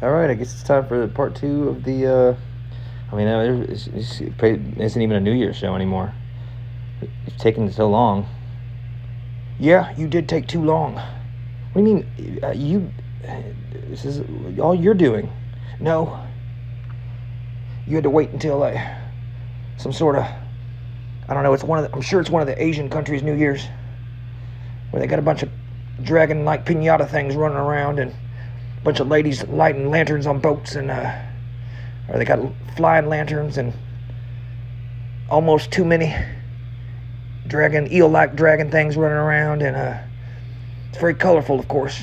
[0.00, 2.06] All right, I guess it's time for part two of the.
[2.06, 2.36] Uh,
[3.10, 6.14] I mean, uh, it's, it's, it isn't even a New Year's show anymore.
[7.26, 8.24] It's taken so long.
[9.58, 10.94] Yeah, you did take too long.
[11.72, 12.40] What do you mean?
[12.44, 12.92] Uh, you.
[13.88, 14.22] This is
[14.60, 15.32] all you're doing.
[15.80, 16.24] No.
[17.84, 18.80] You had to wait until uh,
[19.78, 20.22] some sort of.
[21.28, 21.54] I don't know.
[21.54, 21.90] It's one of.
[21.90, 23.66] The, I'm sure it's one of the Asian countries' New Year's,
[24.92, 25.50] where they got a bunch of
[26.04, 28.14] dragon-like pinata things running around and
[28.84, 31.22] bunch of ladies lighting lanterns on boats and uh,
[32.08, 32.38] or they got
[32.76, 33.72] flying lanterns and
[35.30, 36.14] almost too many
[37.46, 39.98] dragon eel-like dragon things running around and uh,
[40.88, 42.02] it's very colorful, of course.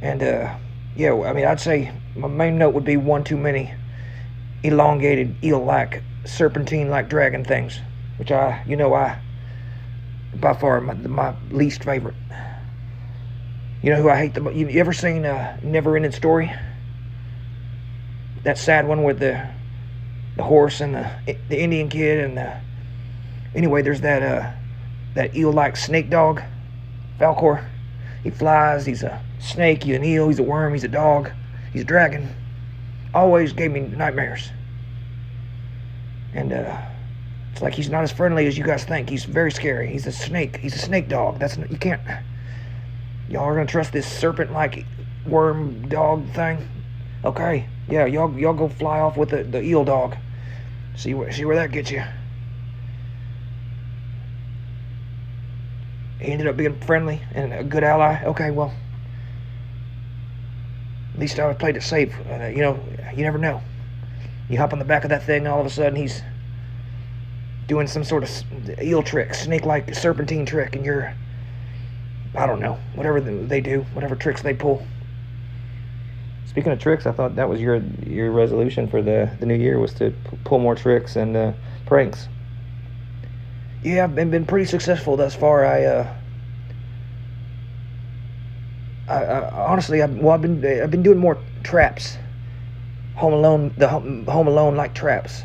[0.00, 0.54] And uh,
[0.96, 3.72] yeah, I mean, I'd say my main note would be one too many
[4.62, 7.80] elongated eel-like serpentine-like dragon things,
[8.18, 9.18] which I, you know, I
[10.36, 12.14] by far my, my least favorite.
[13.82, 14.54] You know who I hate the most?
[14.54, 16.52] You, you ever seen uh, Never Ending Story?
[18.44, 19.44] That sad one with the
[20.36, 21.10] the horse and the
[21.48, 22.60] the Indian kid and the
[23.54, 23.82] anyway.
[23.82, 24.52] There's that uh
[25.14, 26.42] that eel-like snake dog,
[27.18, 27.64] Falkor.
[28.22, 28.86] He flies.
[28.86, 29.82] He's a snake.
[29.82, 30.28] He's an eel.
[30.28, 30.72] He's a worm.
[30.72, 31.30] He's a dog.
[31.72, 32.28] He's a dragon.
[33.12, 34.50] Always gave me nightmares.
[36.34, 36.80] And uh,
[37.52, 39.10] it's like he's not as friendly as you guys think.
[39.10, 39.88] He's very scary.
[39.88, 40.58] He's a snake.
[40.58, 41.40] He's a snake dog.
[41.40, 42.00] That's you can't.
[43.28, 44.84] Y'all are gonna trust this serpent-like
[45.26, 46.68] worm dog thing?
[47.24, 50.16] Okay, yeah, y'all y'all go fly off with the, the eel dog.
[50.96, 52.02] See where see where that gets you.
[56.20, 58.22] He ended up being friendly and a good ally.
[58.24, 58.72] Okay, well,
[61.14, 62.14] at least I played it safe.
[62.30, 62.78] Uh, you know,
[63.14, 63.60] you never know.
[64.48, 66.22] You hop on the back of that thing, and all of a sudden he's
[67.66, 71.14] doing some sort of eel trick, snake-like serpentine trick, and you're
[72.34, 74.86] I don't know, whatever they do, whatever tricks they pull.
[76.46, 79.78] Speaking of tricks, I thought that was your your resolution for the, the new year
[79.78, 81.52] was to p- pull more tricks and uh,
[81.86, 82.28] pranks.
[83.82, 85.64] Yeah, I've been, been pretty successful thus far.
[85.64, 86.14] I, uh,
[89.08, 92.16] I, I honestly, I've, well, I've been I've been doing more traps.
[93.16, 95.42] Home Alone, the Home, home Alone like traps.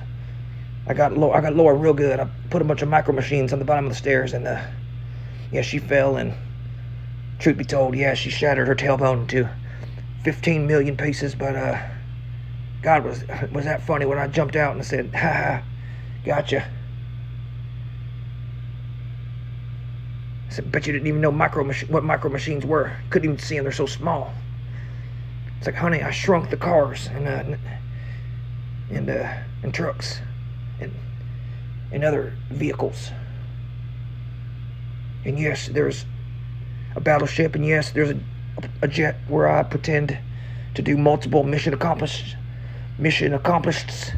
[0.87, 2.19] I got I got Laura real good.
[2.19, 4.61] I put a bunch of micro machines on the bottom of the stairs, and uh,
[5.51, 6.33] yeah, she fell and
[7.39, 9.49] Truth be told, yeah, she shattered her tailbone into
[10.23, 11.79] 15 million pieces, but, uh,
[12.81, 15.63] God, was, was that funny when I jumped out and said, ha ha,
[16.25, 16.67] gotcha.
[20.47, 22.95] I said, bet you didn't even know micro mach- what micro machines were.
[23.09, 24.33] Couldn't even see them, they're so small.
[25.57, 27.57] It's like, honey, I shrunk the cars and, uh,
[28.89, 29.33] and, uh,
[29.63, 30.21] and trucks
[30.79, 30.93] and,
[31.91, 33.11] and other vehicles.
[35.25, 36.05] And yes, there's
[36.97, 38.19] a battleship, and yes, there's a,
[38.81, 40.17] a jet where I pretend
[40.73, 42.35] to do multiple mission accomplished,
[42.97, 44.13] mission accomplished,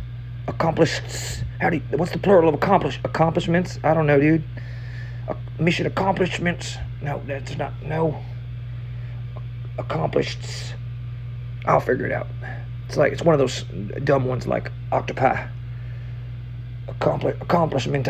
[0.47, 1.43] accomplished.
[1.59, 3.77] How do you, what's the plural of accomplish accomplishments?
[3.83, 4.43] I don't know, dude.
[5.27, 6.77] Uh, mission accomplishments.
[7.01, 8.17] No, that's not no.
[9.77, 10.73] Accomplished.
[11.65, 12.27] I'll figure it out.
[12.87, 13.63] It's like it's one of those
[14.05, 15.47] dumb ones like octopi.
[16.87, 18.07] Accompli- accomplishment.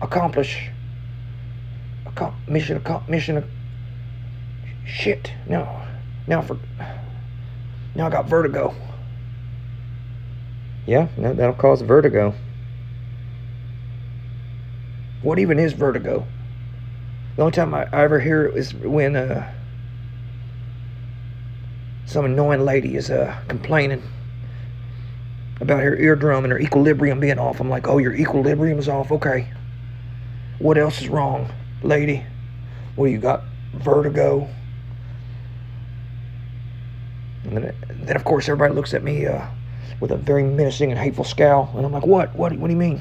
[0.00, 0.71] Accomplish
[2.46, 3.44] mission, cop mission.
[4.84, 5.82] Shit, no.
[6.26, 6.58] Now for.
[7.94, 8.74] Now I got vertigo.
[10.86, 12.34] Yeah, that'll cause vertigo.
[15.22, 16.26] What even is vertigo?
[17.36, 19.52] The only time I, I ever hear it is when uh,
[22.06, 24.02] some annoying lady is uh, complaining
[25.60, 27.60] about her eardrum and her equilibrium being off.
[27.60, 29.12] I'm like, oh, your equilibrium is off?
[29.12, 29.48] Okay.
[30.58, 31.50] What else is wrong?
[31.84, 32.24] Lady?
[32.96, 33.42] Well, you got
[33.74, 34.48] vertigo.
[37.44, 39.46] And then, then of course, everybody looks at me uh,
[40.00, 41.72] with a very menacing and hateful scowl.
[41.76, 42.34] And I'm like, what?
[42.34, 43.00] What, what do you mean?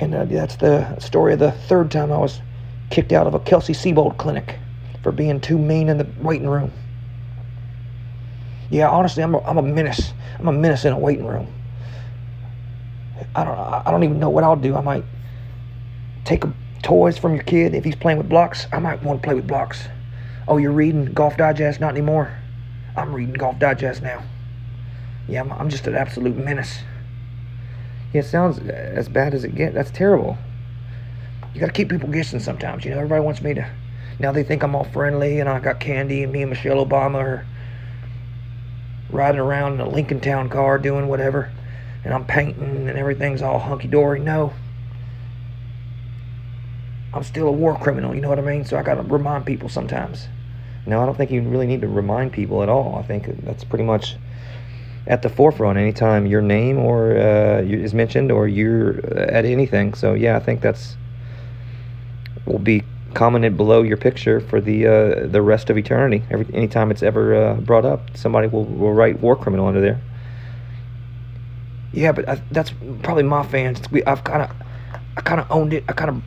[0.00, 2.40] And uh, that's the story of the third time I was
[2.90, 4.58] kicked out of a Kelsey Seybold clinic
[5.02, 6.72] for being too mean in the waiting room.
[8.70, 10.12] Yeah, honestly, I'm a, I'm a menace.
[10.38, 11.52] I'm a menace in a waiting room.
[13.34, 14.74] I don't I don't even know what I'll do.
[14.74, 15.04] I might
[16.24, 16.44] take
[16.82, 17.74] toys from your kid.
[17.74, 19.88] If he's playing with blocks, I might want to play with blocks.
[20.46, 21.80] Oh, you're reading Golf Digest?
[21.80, 22.36] Not anymore.
[22.96, 24.22] I'm reading Golf Digest now.
[25.28, 26.80] Yeah, I'm, I'm just an absolute menace.
[28.12, 29.74] Yeah, it sounds as bad as it gets.
[29.74, 30.36] That's terrible.
[31.54, 32.84] You got to keep people guessing sometimes.
[32.84, 33.68] You know, everybody wants me to.
[34.18, 37.16] Now they think I'm all friendly and I got candy and me and Michelle Obama
[37.16, 37.46] are
[39.10, 41.50] riding around in a Lincoln Town car doing whatever
[42.04, 44.20] and I'm painting and everything's all hunky dory.
[44.20, 44.52] No,
[47.14, 48.64] I'm still a war criminal, you know what I mean?
[48.64, 50.28] So I gotta remind people sometimes.
[50.86, 52.96] No, I don't think you really need to remind people at all.
[52.96, 54.16] I think that's pretty much
[55.06, 59.94] at the forefront anytime your name or uh, is mentioned or you're at anything.
[59.94, 60.96] So yeah, I think that's
[62.46, 62.82] will be
[63.14, 66.22] commented below your picture for the uh, the rest of eternity.
[66.30, 70.00] Every anytime it's ever uh, brought up, somebody will, will write war criminal under there.
[71.92, 72.72] Yeah, but I, that's
[73.02, 73.80] probably my fans.
[73.90, 74.50] We, I've kind of,
[75.16, 75.84] I kind of owned it.
[75.88, 76.22] I kind of,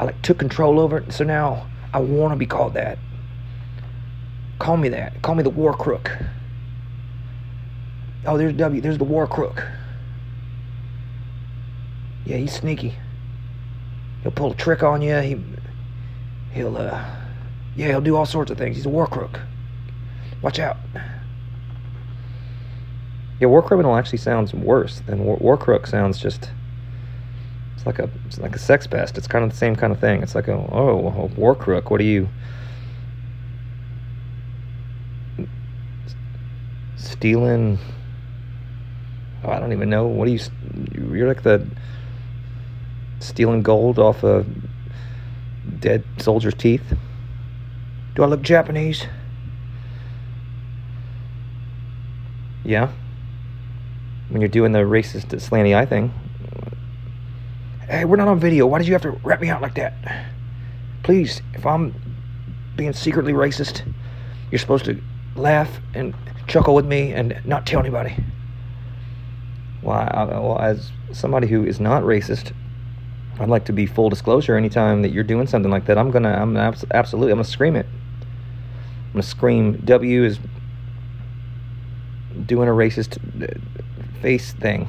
[0.00, 1.12] I like took control over it.
[1.12, 2.98] So now I want to be called that.
[4.58, 5.20] Call me that.
[5.20, 6.10] Call me the war crook.
[8.26, 8.80] Oh, there's W.
[8.80, 9.62] There's the war crook.
[12.24, 12.94] Yeah, he's sneaky.
[14.22, 15.16] He'll pull a trick on you.
[15.18, 15.42] He,
[16.52, 17.04] he'll, uh,
[17.76, 18.76] yeah, he'll do all sorts of things.
[18.76, 19.40] He's a war crook.
[20.40, 20.78] Watch out.
[23.38, 25.86] Yeah, war criminal actually sounds worse than war, war crook.
[25.86, 26.50] Sounds just.
[27.80, 29.16] It's like a it's like a sex pest.
[29.16, 30.22] It's kind of the same kind of thing.
[30.22, 31.90] It's like a oh a war crook.
[31.90, 32.28] What are you?
[36.96, 37.78] Stealing.
[39.42, 40.06] Oh, I don't even know.
[40.06, 40.40] What are you?
[40.94, 41.66] You're like the
[43.18, 44.44] stealing gold off a
[45.78, 46.84] dead soldier's teeth.
[48.14, 49.06] Do I look Japanese?
[52.62, 52.90] Yeah.
[54.28, 56.12] When you're doing the racist slanty eye thing.
[57.90, 58.68] Hey, we're not on video.
[58.68, 59.94] Why did you have to rap me out like that?
[61.02, 61.92] Please, if I'm
[62.76, 63.82] being secretly racist,
[64.52, 65.02] you're supposed to
[65.34, 66.14] laugh and
[66.46, 68.14] chuckle with me and not tell anybody.
[69.82, 72.52] Well, well, as somebody who is not racist,
[73.40, 74.56] I'd like to be full disclosure.
[74.56, 77.74] Anytime that you're doing something like that, I'm gonna, I'm abs- absolutely, I'm gonna scream
[77.74, 77.86] it.
[79.06, 79.82] I'm gonna scream.
[79.84, 80.38] W is
[82.46, 83.52] doing a racist uh,
[84.22, 84.86] face thing.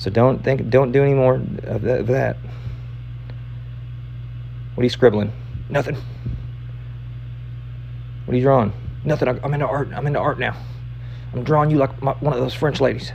[0.00, 2.36] So don't think, don't do any more of that.
[4.74, 5.30] What are you scribbling?
[5.68, 5.94] Nothing.
[8.24, 8.72] What are you drawing?
[9.04, 9.28] Nothing.
[9.28, 9.90] I'm into art.
[9.94, 10.56] I'm into art now.
[11.34, 13.12] I'm drawing you like my, one of those French ladies.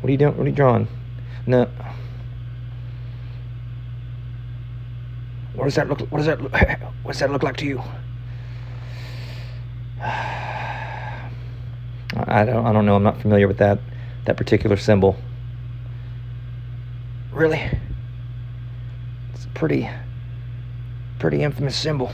[0.00, 0.36] What are you doing?
[0.36, 0.86] What are you drawing?
[1.48, 1.68] No.
[5.54, 5.98] What does that look?
[6.12, 6.38] What does that?
[7.02, 7.82] What does that look like to you?
[12.16, 12.66] I don't.
[12.66, 12.96] I don't know.
[12.96, 13.78] I'm not familiar with that
[14.24, 15.16] that particular symbol.
[17.32, 17.70] Really?
[19.34, 19.88] It's a pretty,
[21.18, 22.12] pretty infamous symbol.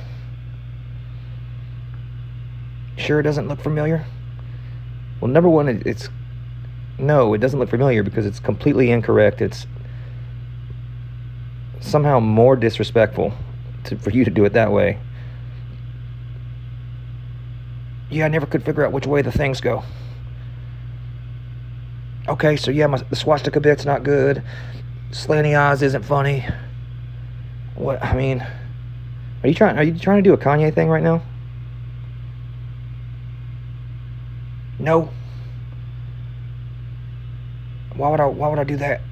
[2.97, 4.05] Sure, it doesn't look familiar.
[5.21, 6.09] Well, number one, it's
[6.99, 9.41] no, it doesn't look familiar because it's completely incorrect.
[9.41, 9.67] It's
[11.81, 13.33] somehow more disrespectful
[13.85, 14.99] to, for you to do it that way.
[18.11, 19.83] Yeah, I never could figure out which way the things go.
[22.33, 24.43] Okay, so yeah, my, the swastika bit's not good.
[25.11, 26.47] Slanty eyes isn't funny.
[27.75, 28.41] What I mean,
[29.43, 29.77] are you trying?
[29.77, 31.21] Are you trying to do a Kanye thing right now?
[34.79, 35.11] No.
[37.97, 38.25] Why would I?
[38.25, 39.03] Why would I do that?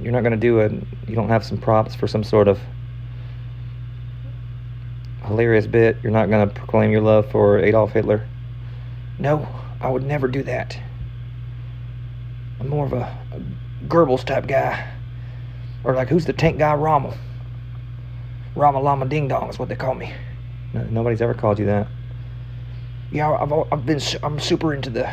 [0.00, 0.68] You're not gonna do a.
[0.68, 2.60] You don't have some props for some sort of
[5.24, 5.96] hilarious bit.
[6.04, 8.24] You're not gonna proclaim your love for Adolf Hitler.
[9.18, 9.48] No,
[9.80, 10.78] I would never do that.
[12.60, 13.40] I'm more of a, a
[13.86, 14.92] Goebbels type guy,
[15.82, 16.74] or like who's the tank guy?
[16.74, 17.14] Rommel.
[18.54, 20.12] Rama Lama Ding Dong is what they call me.
[20.74, 21.88] No, nobody's ever called you that.
[23.10, 25.10] Yeah, I've I've been I'm super into the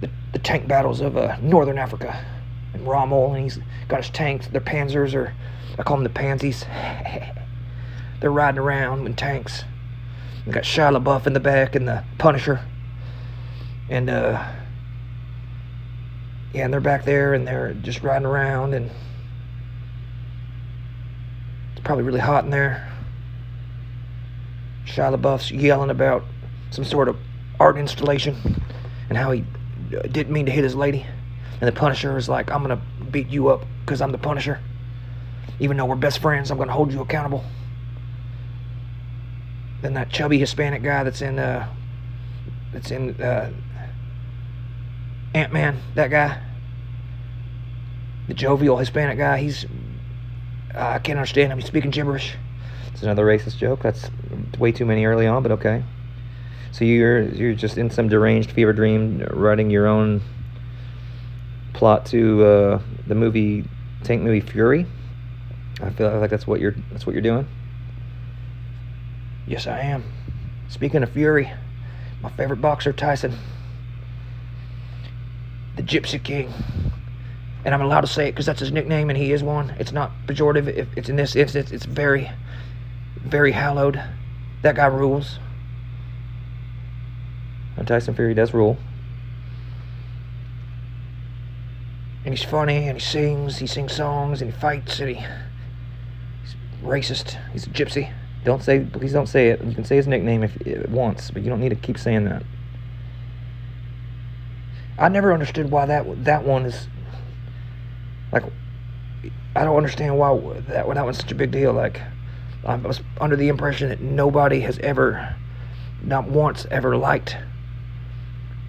[0.00, 2.24] the, the tank battles of uh, Northern Africa.
[2.74, 3.58] And Rommel, and he's
[3.88, 4.48] got his tanks.
[4.48, 5.32] Their panzers, or
[5.78, 6.64] I call them the pansies.
[8.20, 9.64] They're riding around in tanks.
[10.44, 12.60] They got Shia LaBeouf in the back and the Punisher.
[13.88, 14.52] And, uh,
[16.54, 18.88] yeah, and they're back there and they're just riding around and
[21.72, 22.90] it's probably really hot in there.
[24.86, 26.22] Shia LaBeouf's yelling about
[26.70, 27.16] some sort of
[27.58, 28.62] art installation
[29.08, 29.44] and how he
[30.12, 31.04] didn't mean to hit his lady.
[31.60, 34.60] And the Punisher is like, I'm to beat you up because I'm the Punisher.
[35.58, 37.44] Even though we're best friends, I'm to hold you accountable.
[39.82, 41.68] Then that chubby Hispanic guy that's in, uh,
[42.72, 43.52] that's in, uh,
[45.34, 46.40] Ant Man, that guy.
[48.28, 49.66] The jovial Hispanic guy, he's,
[50.74, 51.58] uh, I can't understand him.
[51.58, 52.36] He's speaking gibberish.
[52.92, 53.82] It's another racist joke.
[53.82, 54.08] That's
[54.58, 55.82] way too many early on, but okay.
[56.70, 60.22] So you're you're just in some deranged fever dream, writing your own
[61.72, 63.64] plot to uh, the movie
[64.04, 64.86] tank movie Fury.
[65.80, 67.46] I feel like that's what you're that's what you're doing.
[69.46, 70.04] Yes, I am.
[70.68, 71.52] Speaking of Fury,
[72.22, 73.36] my favorite boxer Tyson,
[75.76, 76.52] the Gypsy King.
[77.64, 79.70] and I'm allowed to say it because that's his nickname and he is one.
[79.78, 80.68] It's not pejorative.
[80.68, 82.30] If it's in this instance, it's very,
[83.16, 84.02] very hallowed.
[84.62, 85.38] That guy rules.
[87.76, 88.76] And Tyson Fury does rule.
[92.24, 93.58] And he's funny and he sings.
[93.58, 95.16] He sings songs and he fights and he,
[96.42, 97.36] he's racist.
[97.52, 98.12] He's a gypsy.
[98.44, 99.62] Don't say, please don't say it.
[99.64, 102.24] You can say his nickname if, if once, but you don't need to keep saying
[102.24, 102.42] that.
[104.98, 106.88] I never understood why that that one is
[108.32, 108.44] like.
[109.56, 110.36] I don't understand why
[110.68, 111.72] that that one's such a big deal.
[111.72, 112.00] Like,
[112.64, 115.36] I was under the impression that nobody has ever,
[116.02, 117.36] not once, ever liked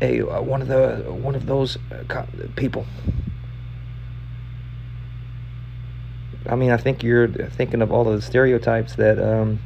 [0.02, 2.86] a uh, one of the one of those uh, people.
[6.48, 9.60] I mean, I think you're thinking of all of the stereotypes that um,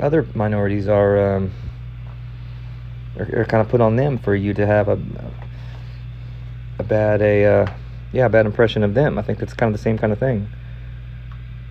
[0.00, 1.52] other minorities are, um,
[3.18, 5.00] are, are kind of put on them for you to have a
[6.82, 7.72] a bad a uh,
[8.12, 9.18] yeah a bad impression of them.
[9.18, 10.48] I think that's kind of the same kind of thing.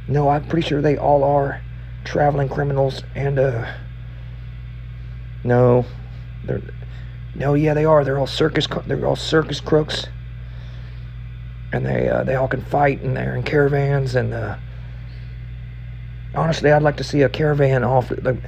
[0.07, 1.61] No, I'm pretty sure they all are
[2.03, 3.71] traveling criminals and uh.
[5.43, 5.85] No,
[6.45, 6.61] they're
[7.33, 8.03] no, yeah, they are.
[8.03, 8.67] They're all circus.
[8.85, 10.07] They're all circus crooks
[11.73, 14.55] and they uh, they all can fight and they're in caravans and uh,
[16.35, 18.41] honestly I'd like to see a caravan off like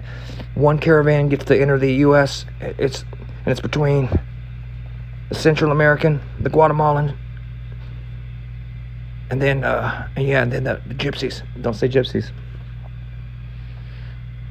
[0.55, 3.03] one caravan gets to enter the US it's
[3.45, 4.09] and it's between
[5.33, 7.17] the Central American the Guatemalan
[9.31, 11.41] and then uh, yeah and then the, the gypsies.
[11.59, 12.31] Don't say gypsies.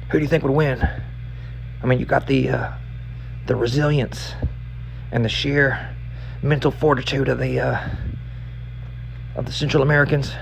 [0.09, 0.85] Who do you think would win?
[1.81, 2.71] I mean you got the uh,
[3.47, 4.33] the resilience
[5.13, 5.95] and the sheer
[6.41, 7.89] mental fortitude of the uh,
[9.37, 10.33] of the Central Americans,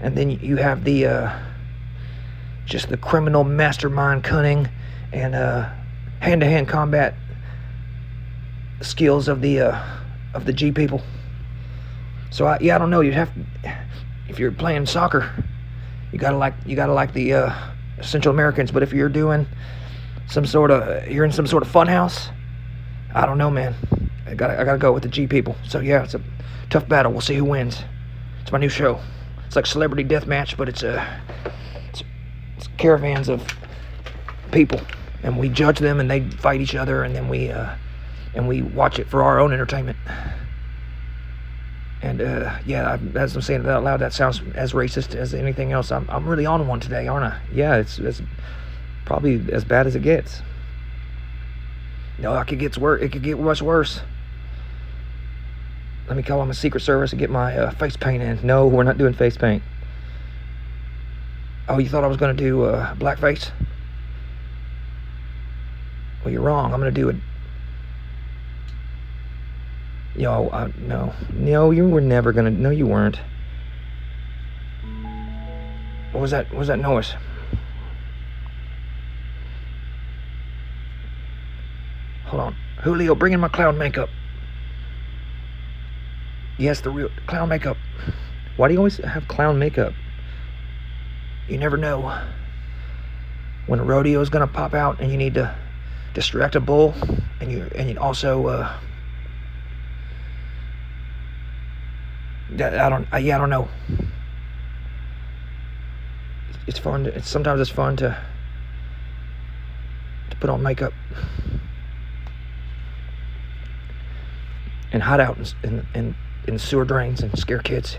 [0.00, 1.38] and then you have the uh,
[2.64, 4.70] just the criminal mastermind cunning
[5.12, 5.68] and uh,
[6.20, 7.14] hand-to-hand combat
[8.84, 9.84] skills of the uh,
[10.34, 11.02] of the G people.
[12.30, 13.00] So I, yeah, I don't know.
[13.00, 13.30] You have
[14.28, 15.30] if you're playing soccer,
[16.12, 17.54] you gotta like you gotta like the uh,
[18.02, 18.70] Central Americans.
[18.70, 19.46] But if you're doing
[20.28, 22.28] some sort of you're in some sort of fun house,
[23.14, 23.74] I don't know, man.
[24.26, 25.56] I gotta I gotta go with the G people.
[25.66, 26.20] So yeah, it's a
[26.70, 27.12] tough battle.
[27.12, 27.82] We'll see who wins.
[28.42, 29.00] It's my new show.
[29.46, 31.20] It's like Celebrity Death Match, but it's a uh,
[31.88, 32.02] it's,
[32.56, 33.46] it's caravans of
[34.50, 34.80] people,
[35.22, 37.74] and we judge them, and they fight each other, and then we uh,
[38.34, 39.96] and we watch it for our own entertainment.
[42.02, 45.72] And uh, yeah, as I'm saying that out loud, that sounds as racist as anything
[45.72, 45.90] else.
[45.90, 47.40] I'm I'm really on one today, aren't I?
[47.52, 48.20] Yeah, it's it's
[49.06, 50.42] probably as bad as it gets.
[52.18, 53.02] No, it could get worse.
[53.02, 54.00] It could get much worse.
[56.06, 58.38] Let me call on the Secret Service and get my uh, face paint in.
[58.46, 59.62] No, we're not doing face paint.
[61.66, 63.50] Oh, you thought I was going to do uh, blackface?
[66.22, 66.74] Well, you're wrong.
[66.74, 67.16] I'm going to do it.
[70.16, 71.12] Yo, uh, no.
[71.32, 72.50] No, you were never to.
[72.50, 73.18] No, you weren't.
[76.12, 76.48] What was that?
[76.50, 77.14] What was that noise?
[82.26, 82.56] Hold on.
[82.82, 84.08] Julio, bring in my clown makeup.
[86.58, 87.76] Yes, the real clown makeup.
[88.56, 89.92] Why do you always have clown makeup?
[91.48, 92.16] You never know
[93.66, 95.52] when a rodeo is gonna pop out, and you need to
[96.14, 96.94] distract a bull,
[97.40, 98.46] and you and you also.
[98.46, 98.72] Uh,
[102.54, 103.06] I don't.
[103.20, 103.68] Yeah, I don't know.
[106.66, 107.04] It's fun.
[107.04, 108.16] To, it's sometimes it's fun to
[110.30, 110.92] to put on makeup.
[114.94, 116.14] and hide out in, in,
[116.46, 117.98] in sewer drains and scare kids.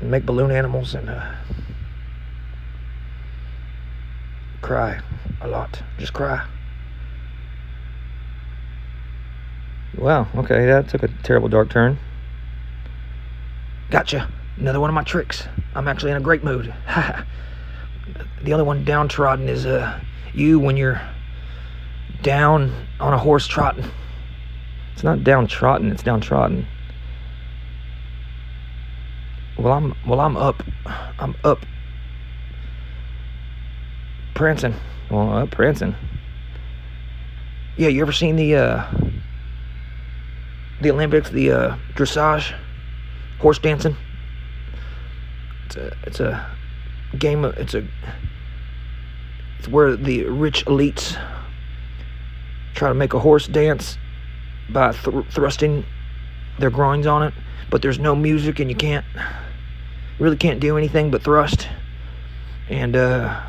[0.00, 1.34] And make balloon animals and uh,
[4.60, 5.00] cry
[5.40, 5.80] a lot.
[5.98, 6.44] Just cry.
[9.96, 11.96] Wow, okay, that took a terrible dark turn.
[13.90, 14.28] Gotcha.
[14.56, 15.46] Another one of my tricks.
[15.74, 16.74] I'm actually in a great mood.
[18.42, 20.00] the other one downtrodden is uh,
[20.34, 21.00] you when you're
[22.22, 23.84] down on a horse trotting.
[24.92, 26.66] It's not downtrodden, it's downtrodden.
[29.56, 30.62] Well, I'm well, I'm up.
[31.18, 31.64] I'm up.
[34.34, 34.74] Prancing.
[35.10, 35.96] Well, up prancing.
[37.76, 38.90] Yeah, you ever seen the uh,
[40.80, 42.54] the Olympics, the uh, dressage,
[43.38, 43.96] horse dancing?
[45.66, 46.56] It's a it's a
[47.18, 47.44] game.
[47.44, 47.86] Of, it's a
[49.58, 51.18] it's where the rich elites
[52.74, 53.98] try to make a horse dance
[54.70, 55.84] by th- thrusting
[56.58, 57.34] their groins on it,
[57.70, 59.04] but there's no music and you can't
[60.18, 61.68] really can't do anything but thrust.
[62.68, 63.42] And uh,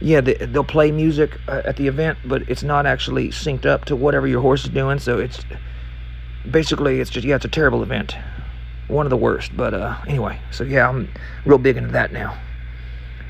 [0.00, 3.84] yeah, they, will play music uh, at the event, but it's not actually synced up
[3.86, 4.98] to whatever your horse is doing.
[4.98, 5.44] So it's
[6.50, 8.16] basically, it's just yeah, it's a terrible event,
[8.88, 9.56] one of the worst.
[9.56, 11.08] But uh, anyway, so yeah, I'm
[11.44, 12.36] real big into that now.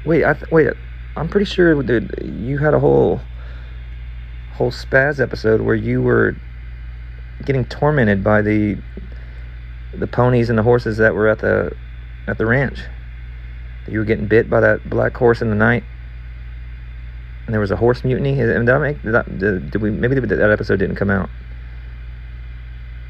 [0.05, 0.69] Wait, I th- wait.
[1.17, 3.21] I'm pretty sure, dude, you had a whole
[4.55, 6.37] whole spaz episode where you were
[7.45, 8.77] getting tormented by the
[9.93, 11.73] the ponies and the horses that were at the
[12.27, 12.81] at the ranch.
[13.89, 15.85] You were getting bit by that black horse in the night,
[17.47, 18.35] and there was a horse mutiny.
[18.35, 21.29] Did I make did, that, did we maybe that episode didn't come out?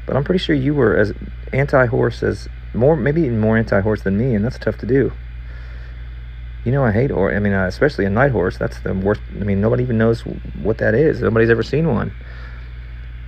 [0.05, 1.13] But I'm pretty sure you were as
[1.53, 5.11] anti-horse as more maybe even more anti-horse than me, and that's tough to do.
[6.63, 8.57] You know I hate or I mean, uh, especially a night horse.
[8.57, 9.21] That's the worst.
[9.39, 10.21] I mean, nobody even knows
[10.61, 11.21] what that is.
[11.21, 12.11] Nobody's ever seen one.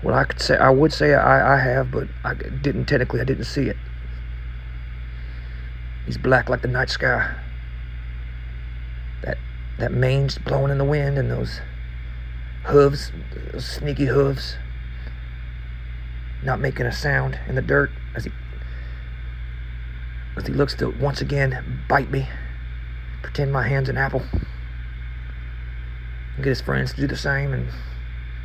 [0.03, 3.21] Well, I could say I would say I, I have, but I didn't technically.
[3.21, 3.77] I didn't see it.
[6.05, 7.35] He's black like the night sky.
[9.23, 9.37] That
[9.77, 11.61] that mane's blowing in the wind, and those
[12.65, 13.11] hooves,
[13.51, 14.55] those sneaky hooves,
[16.43, 18.31] not making a sound in the dirt as he
[20.37, 22.29] as he looks to once again bite me,
[23.23, 24.45] pretend my hand's an apple, and
[26.37, 27.69] get his friends to do the same and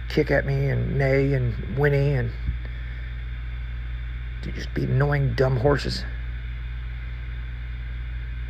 [0.08, 2.32] kick at me and neigh and whinny and
[4.42, 6.04] to just be annoying dumb horses.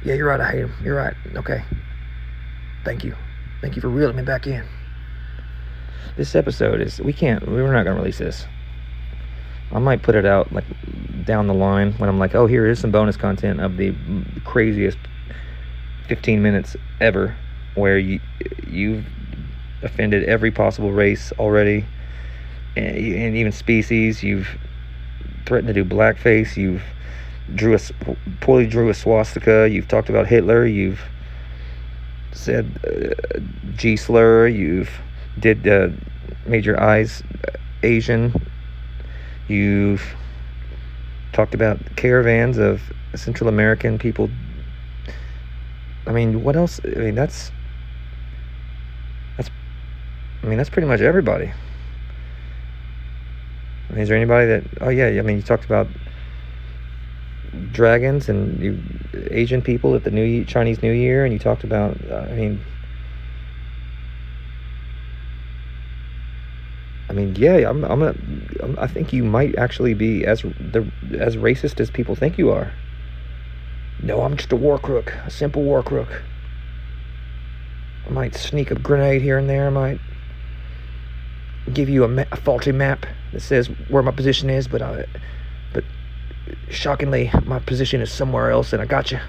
[0.04, 0.40] Yeah, you're right.
[0.40, 0.74] I hate him.
[0.82, 1.14] You're right.
[1.36, 1.64] Okay.
[2.84, 3.14] Thank you.
[3.60, 4.66] Thank you for reeling me back in.
[6.16, 7.46] This episode is we can't.
[7.46, 8.46] We're not gonna release this.
[9.72, 10.64] I might put it out like
[11.24, 13.94] down the line when I'm like, oh, here is some bonus content of the
[14.44, 14.98] craziest
[16.08, 17.36] 15 minutes ever,
[17.74, 18.20] where you
[18.66, 19.06] you've
[19.82, 21.84] offended every possible race already,
[22.76, 24.22] and, and even species.
[24.22, 24.48] You've
[25.46, 26.56] threatened to do blackface.
[26.56, 26.82] You've
[27.54, 27.80] drew a
[28.40, 29.68] poorly drew a swastika.
[29.70, 30.66] You've talked about Hitler.
[30.66, 31.00] You've
[32.32, 33.38] said uh,
[33.76, 34.48] G slur.
[34.48, 34.90] You've
[35.38, 35.88] did uh,
[36.46, 37.22] made your eyes
[37.82, 38.34] Asian.
[39.48, 40.02] You've
[41.32, 42.80] talked about caravans of
[43.14, 44.30] Central American people.
[46.06, 46.80] I mean, what else?
[46.84, 47.50] I mean, that's
[49.36, 49.50] that's.
[50.42, 51.52] I mean, that's pretty much everybody.
[53.88, 54.64] I mean, is there anybody that?
[54.80, 55.86] Oh yeah, I mean, you talked about
[57.72, 58.82] dragons and you,
[59.30, 61.98] Asian people at the New Chinese New Year, and you talked about.
[62.10, 62.60] Uh, I mean,
[67.12, 67.84] I mean, yeah, I'm.
[67.84, 68.14] I'm, a,
[68.62, 72.50] I'm I think you might actually be as the as racist as people think you
[72.50, 72.72] are.
[74.02, 76.22] No, I'm just a war crook, a simple war crook.
[78.06, 79.66] I might sneak a grenade here and there.
[79.66, 80.00] I might
[81.74, 85.04] give you a, ma- a faulty map that says where my position is, but I,
[85.74, 85.84] but
[86.70, 89.20] shockingly, my position is somewhere else, and I got you.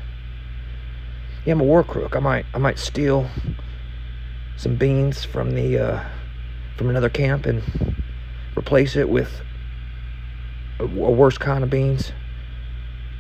[1.44, 2.16] Yeah, I'm a war crook.
[2.16, 3.28] I might, I might steal
[4.56, 6.04] some beans from the, uh,
[6.78, 7.64] from another camp and
[8.58, 9.42] replace it with
[10.80, 12.12] a, a worse kind of beans.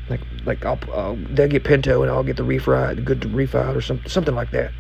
[0.10, 3.82] Like, like I'll, uh, they'll get pinto and I'll get the refried, good refried or
[3.82, 4.72] something, something like that.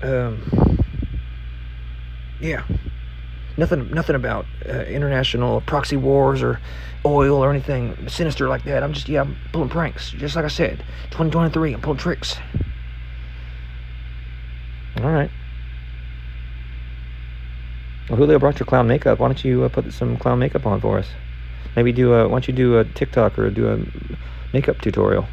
[0.00, 0.78] Um,
[2.40, 2.62] yeah
[3.58, 6.60] nothing nothing about uh, international proxy wars or
[7.04, 8.82] oil or anything sinister like that.
[8.82, 10.10] I'm just yeah, I'm pulling pranks.
[10.10, 10.78] Just like I said,
[11.10, 12.36] 2023, I'm pulling tricks.
[15.02, 15.30] All right.
[18.08, 19.18] Well, Julio brought your clown makeup.
[19.18, 21.08] Why don't you uh, put some clown makeup on for us?
[21.76, 22.24] Maybe do a.
[22.26, 23.78] Why don't you do a TikTok or do a
[24.52, 25.26] makeup tutorial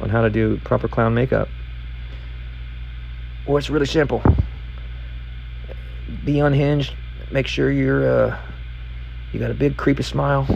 [0.00, 1.48] on how to do proper clown makeup?
[3.46, 4.22] Well, it's really simple.
[6.24, 6.94] Be unhinged,
[7.32, 8.38] make sure you're uh,
[9.32, 10.46] you got a big creepy smile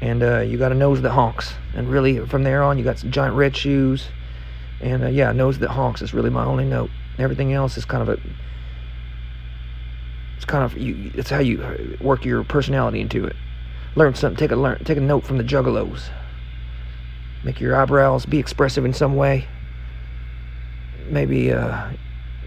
[0.00, 2.98] and uh, you got a nose that honks and really from there on you got
[2.98, 4.06] some giant red shoes
[4.80, 8.08] and uh, yeah nose that honks is really my only note everything else is kind
[8.08, 8.20] of a
[10.38, 13.36] it's kind of you it's how you work your personality into it
[13.94, 16.08] learn something take a learn take a note from the juggalos
[17.44, 19.46] make your eyebrows be expressive in some way
[21.10, 21.90] maybe uh,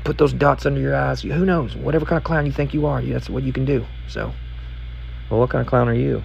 [0.03, 1.21] put those dots under your eyes.
[1.21, 1.75] Who knows?
[1.75, 3.85] Whatever kind of clown you think you are, that's what you can do.
[4.07, 4.33] So,
[5.29, 6.23] well, what kind of clown are you?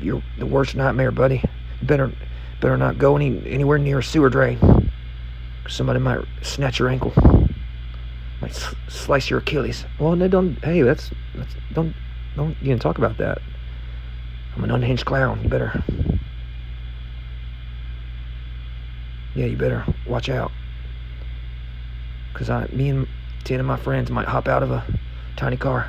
[0.00, 1.42] You're the worst nightmare, buddy.
[1.82, 2.12] Better
[2.60, 4.90] better not go any anywhere near a sewer drain.
[5.68, 7.12] Somebody might snatch your ankle,
[8.88, 9.84] slice your Achilles.
[9.98, 10.62] Well, no, don't.
[10.64, 11.94] Hey, that's, that's don't
[12.36, 13.38] don't can talk about that.
[14.56, 15.42] I'm an unhinged clown.
[15.42, 15.82] You better
[19.34, 20.52] yeah, you better watch out.
[22.32, 23.08] Because I, me and
[23.44, 24.84] 10 of my friends might hop out of a
[25.36, 25.88] tiny car.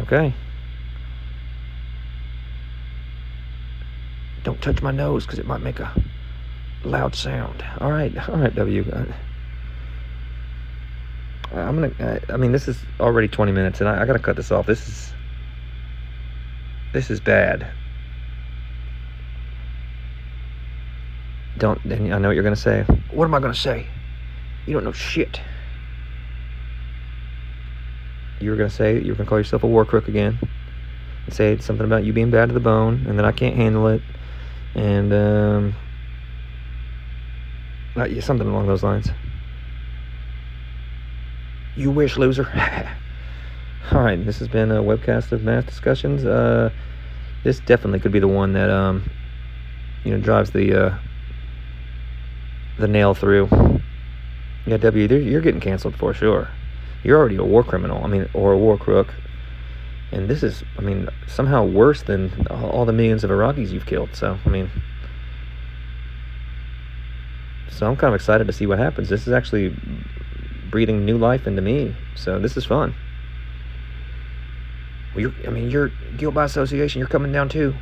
[0.00, 0.34] Okay.
[4.42, 5.92] Don't touch my nose because it might make a
[6.84, 7.64] loud sound.
[7.80, 8.84] All right, all right, W.
[8.90, 9.04] Uh,
[11.52, 11.92] I'm gonna.
[12.00, 14.66] Uh, I mean, this is already 20 minutes, and I, I gotta cut this off.
[14.66, 15.12] This is.
[16.92, 17.66] This is bad.
[21.58, 21.80] Don't.
[21.84, 22.82] I know what you're gonna say.
[23.10, 23.86] What am I gonna say?
[24.66, 25.40] You don't know shit.
[28.40, 30.38] You were gonna say you were gonna call yourself a war crook again,
[31.26, 33.88] and say something about you being bad to the bone, and that I can't handle
[33.88, 34.02] it,
[34.74, 35.74] and um,
[38.00, 39.08] uh, something along those lines.
[41.76, 42.46] You wish, loser.
[43.92, 46.24] All right, this has been a webcast of mass discussions.
[46.24, 46.70] Uh,
[47.44, 49.10] this definitely could be the one that um,
[50.04, 50.98] you know, drives the uh,
[52.78, 53.48] the nail through.
[54.66, 56.48] Yeah, W, you're getting canceled for sure.
[57.02, 58.04] You're already a war criminal.
[58.04, 59.14] I mean, or a war crook.
[60.12, 64.10] And this is, I mean, somehow worse than all the millions of Iraqis you've killed.
[64.14, 64.70] So, I mean,
[67.80, 69.08] so I'm kind of excited to see what happens.
[69.08, 69.74] This is actually
[70.70, 71.96] breathing new life into me.
[72.14, 72.94] So this is fun.
[75.14, 76.98] Well, you're, I mean, you're guilt by association.
[76.98, 77.72] You're coming down too.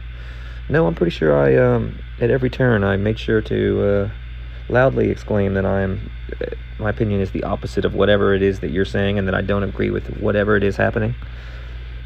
[0.68, 4.10] No, I'm pretty sure I, um, at every turn, I make sure to uh,
[4.68, 6.08] loudly exclaim that I am,
[6.40, 6.44] uh,
[6.78, 9.42] my opinion is the opposite of whatever it is that you're saying, and that I
[9.42, 11.16] don't agree with whatever it is happening.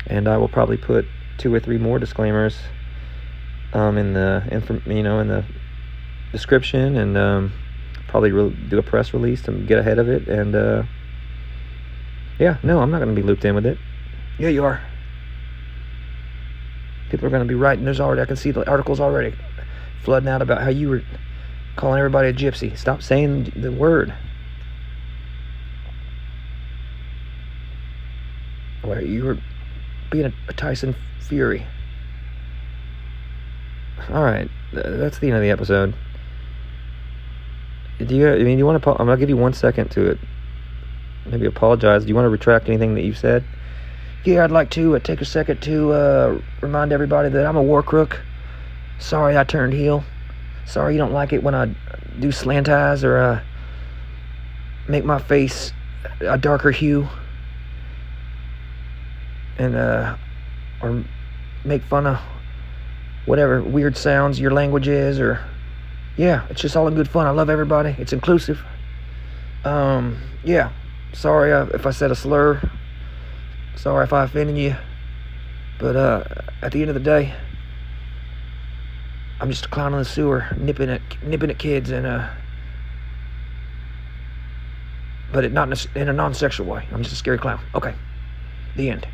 [0.07, 1.05] And I will probably put
[1.37, 2.57] two or three more disclaimers
[3.75, 5.45] um, in the, you know, in the
[6.33, 7.53] description, and um,
[8.13, 10.29] probably re- do a press release to get ahead of it.
[10.29, 10.83] And uh,
[12.39, 13.79] yeah, no, I'm not going to be looped in with it.
[14.39, 14.83] Yeah, you are.
[17.11, 17.87] People are going to be writing.
[17.87, 19.35] There's already, I can see the articles already
[20.05, 21.03] flooding out about how you were
[21.77, 22.77] calling everybody a gypsy.
[22.77, 24.15] Stop saying the word.
[28.83, 29.39] Where you were
[30.11, 31.67] being a, a Tyson Fury.
[34.11, 35.95] All right, that's the end of the episode.
[37.99, 38.29] Do you?
[38.29, 38.91] I mean, you want to?
[38.91, 40.19] I'm gonna give you one second to it.
[41.27, 42.03] maybe apologize.
[42.03, 43.45] Do you want to retract anything that you've said?
[44.25, 47.63] Yeah, I'd like to uh, take a second to uh, remind everybody that I'm a
[47.63, 48.21] war crook.
[48.99, 50.05] Sorry I turned heel.
[50.65, 51.75] Sorry you don't like it when I
[52.21, 53.43] do slant eyes or uh,
[54.89, 55.73] make my face
[56.21, 57.09] a darker hue.
[59.59, 60.17] And, uh,
[60.81, 61.05] or
[61.65, 62.21] make fun of
[63.27, 65.45] whatever weird sounds your language is or
[66.17, 67.27] yeah, it's just all in good fun.
[67.27, 67.95] I love everybody.
[67.99, 68.61] It's inclusive.
[69.65, 70.73] Um, yeah.
[71.13, 72.61] Sorry uh, if I said a slur.
[73.77, 74.77] Sorry if I offended you.
[75.79, 76.25] But uh,
[76.63, 77.35] at the end of the day,
[79.41, 82.31] I'm just a clown in the sewer, nipping at nipping at kids, and uh,
[85.33, 86.87] but it not in a, in a non-sexual way.
[86.93, 87.61] I'm just a scary clown.
[87.75, 87.95] Okay,
[88.77, 89.09] the end.